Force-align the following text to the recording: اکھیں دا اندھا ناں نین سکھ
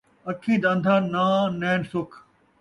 اکھیں 0.29 0.57
دا 0.63 0.69
اندھا 0.73 0.95
ناں 1.11 1.43
نین 1.59 1.81
سکھ 1.91 2.15